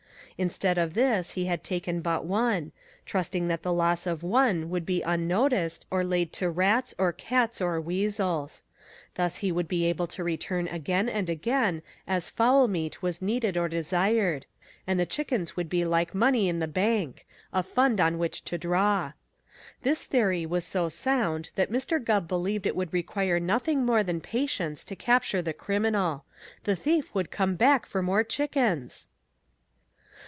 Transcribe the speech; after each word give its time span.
Instead 0.37 0.79
of 0.79 0.95
this 0.95 1.33
he 1.33 1.45
had 1.45 1.63
taken 1.63 2.01
but 2.01 2.25
one, 2.25 2.71
trusting 3.05 3.47
that 3.47 3.61
the 3.61 3.71
loss 3.71 4.07
of 4.07 4.23
one 4.23 4.71
would 4.71 4.87
be 4.87 5.03
unnoticed 5.03 5.85
or 5.91 6.03
laid 6.03 6.33
to 6.33 6.49
rats 6.49 6.95
or 6.97 7.13
cats 7.13 7.61
or 7.61 7.79
weasels. 7.79 8.63
Thus 9.13 9.35
he 9.37 9.51
would 9.51 9.67
be 9.67 9.85
able 9.85 10.07
to 10.07 10.23
return 10.23 10.67
again 10.67 11.07
and 11.07 11.29
again 11.29 11.83
as 12.07 12.27
fowl 12.27 12.67
meat 12.67 13.03
was 13.03 13.21
needed 13.21 13.55
or 13.55 13.69
desired, 13.69 14.47
and 14.87 14.99
the 14.99 15.05
chickens 15.05 15.55
would 15.55 15.69
be 15.69 15.85
like 15.85 16.15
money 16.15 16.49
in 16.49 16.57
the 16.57 16.67
bank 16.67 17.27
a 17.53 17.61
fund 17.61 18.01
on 18.01 18.17
which 18.17 18.43
to 18.45 18.57
draw. 18.57 19.11
This 19.83 20.05
theory 20.07 20.47
was 20.47 20.65
so 20.65 20.89
sound 20.89 21.51
that 21.53 21.71
Mr. 21.71 22.03
Gubb 22.03 22.27
believed 22.27 22.65
it 22.65 22.75
would 22.75 22.93
require 22.93 23.39
nothing 23.39 23.85
more 23.85 24.01
than 24.01 24.19
patience 24.21 24.83
to 24.85 24.95
capture 24.95 25.43
the 25.43 25.53
criminal. 25.53 26.25
The 26.63 26.75
thief 26.75 27.13
would 27.13 27.29
come 27.29 27.53
back 27.53 27.85
for 27.85 28.01
more 28.01 28.23
chickens! 28.23 29.07